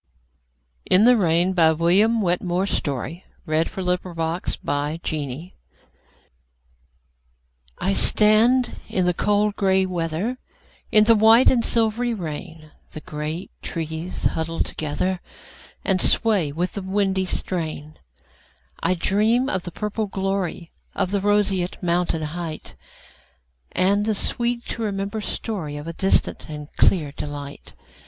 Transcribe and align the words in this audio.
2. 0.89 1.15
William 1.77 2.21
Wetmore 2.21 2.65
Story 2.65 3.23
1819–1895 3.47 3.47
William 3.47 3.51
Wetmore 3.51 4.41
Story 4.41 4.55
123 4.55 5.17
In 5.21 5.29
the 5.29 5.37
Rain 5.37 5.53
I 7.77 7.93
STAND 7.93 8.77
in 8.89 9.05
the 9.05 9.13
cold 9.13 9.55
gray 9.55 9.85
weather, 9.85 10.39
In 10.91 11.03
the 11.03 11.13
white 11.13 11.51
and 11.51 11.63
silvery 11.63 12.15
rain; 12.15 12.71
The 12.93 13.01
great 13.01 13.51
trees 13.61 14.25
huddle 14.25 14.61
together, 14.61 15.19
And 15.85 16.01
sway 16.01 16.51
with 16.51 16.71
the 16.71 16.81
windy 16.81 17.25
strain.I 17.25 18.95
dream 18.95 19.47
of 19.49 19.61
the 19.61 19.71
purple 19.71 20.07
gloryOf 20.09 20.69
the 21.09 21.21
roseate 21.21 21.83
mountain 21.83 22.23
heightAnd 22.23 24.05
the 24.05 24.15
sweet 24.15 24.65
to 24.65 24.81
remember 24.81 25.21
storyOf 25.21 25.85
a 25.85 25.93
distant 25.93 26.49
and 26.49 26.69
clear 26.77 27.11
delight. 27.11 27.75